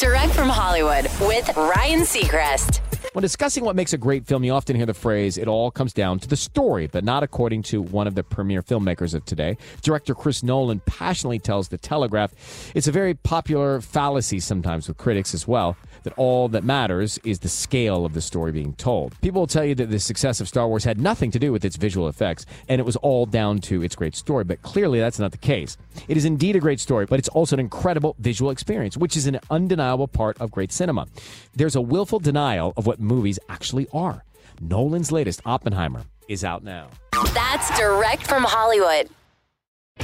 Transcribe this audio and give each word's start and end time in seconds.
Direct 0.00 0.32
from 0.32 0.48
Hollywood 0.48 1.04
with 1.20 1.54
Ryan 1.58 2.00
Seacrest. 2.00 2.80
When 3.12 3.22
discussing 3.22 3.64
what 3.64 3.74
makes 3.74 3.92
a 3.92 3.98
great 3.98 4.24
film, 4.24 4.44
you 4.44 4.52
often 4.52 4.76
hear 4.76 4.86
the 4.86 4.94
phrase, 4.94 5.36
it 5.36 5.48
all 5.48 5.72
comes 5.72 5.92
down 5.92 6.20
to 6.20 6.28
the 6.28 6.36
story, 6.36 6.86
but 6.86 7.02
not 7.02 7.24
according 7.24 7.64
to 7.64 7.82
one 7.82 8.06
of 8.06 8.14
the 8.14 8.22
premier 8.22 8.62
filmmakers 8.62 9.14
of 9.14 9.24
today. 9.24 9.56
Director 9.82 10.14
Chris 10.14 10.44
Nolan 10.44 10.78
passionately 10.86 11.40
tells 11.40 11.68
The 11.68 11.76
Telegraph 11.76 12.32
it's 12.72 12.86
a 12.86 12.92
very 12.92 13.14
popular 13.14 13.80
fallacy 13.80 14.38
sometimes 14.38 14.86
with 14.86 14.96
critics 14.96 15.34
as 15.34 15.48
well 15.48 15.76
that 16.04 16.14
all 16.16 16.48
that 16.48 16.62
matters 16.62 17.18
is 17.24 17.40
the 17.40 17.48
scale 17.48 18.04
of 18.04 18.14
the 18.14 18.20
story 18.20 18.52
being 18.52 18.74
told. 18.74 19.20
People 19.22 19.42
will 19.42 19.48
tell 19.48 19.64
you 19.64 19.74
that 19.74 19.90
the 19.90 19.98
success 19.98 20.40
of 20.40 20.46
Star 20.46 20.68
Wars 20.68 20.84
had 20.84 21.00
nothing 21.00 21.32
to 21.32 21.38
do 21.40 21.50
with 21.50 21.64
its 21.64 21.74
visual 21.74 22.06
effects, 22.06 22.46
and 22.68 22.80
it 22.80 22.84
was 22.84 22.94
all 22.96 23.26
down 23.26 23.58
to 23.58 23.82
its 23.82 23.96
great 23.96 24.14
story, 24.14 24.44
but 24.44 24.62
clearly 24.62 25.00
that's 25.00 25.18
not 25.18 25.32
the 25.32 25.38
case. 25.38 25.76
It 26.06 26.16
is 26.16 26.24
indeed 26.24 26.54
a 26.54 26.60
great 26.60 26.78
story, 26.78 27.06
but 27.06 27.18
it's 27.18 27.28
also 27.30 27.56
an 27.56 27.60
incredible 27.60 28.14
visual 28.20 28.52
experience, 28.52 28.96
which 28.96 29.16
is 29.16 29.26
an 29.26 29.40
undeniable 29.50 29.89
part 30.08 30.40
of 30.40 30.50
great 30.50 30.72
cinema. 30.72 31.06
There's 31.54 31.76
a 31.76 31.80
willful 31.80 32.18
denial 32.18 32.72
of 32.76 32.86
what 32.86 33.00
movies 33.00 33.38
actually 33.48 33.86
are. 33.92 34.24
Nolan's 34.60 35.10
latest, 35.10 35.40
Oppenheimer, 35.44 36.04
is 36.28 36.44
out 36.44 36.62
now. 36.62 36.88
That's 37.34 37.76
direct 37.78 38.26
from 38.26 38.44
Hollywood. 38.44 39.08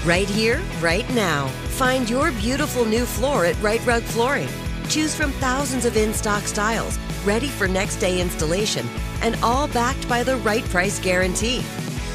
Right 0.04 0.28
here, 0.28 0.60
right 0.80 1.08
now. 1.14 1.46
Find 1.78 2.08
your 2.08 2.30
beautiful 2.32 2.84
new 2.84 3.04
floor 3.04 3.44
at 3.44 3.60
Rite 3.62 3.84
Rug 3.86 4.02
Flooring. 4.02 4.48
Choose 4.88 5.14
from 5.14 5.32
thousands 5.32 5.84
of 5.84 5.96
in 5.96 6.14
stock 6.14 6.42
styles, 6.44 6.98
ready 7.24 7.48
for 7.48 7.66
next 7.66 7.96
day 7.96 8.20
installation, 8.20 8.86
and 9.22 9.36
all 9.42 9.68
backed 9.68 10.08
by 10.08 10.22
the 10.22 10.36
right 10.38 10.64
price 10.64 11.00
guarantee. 11.00 11.64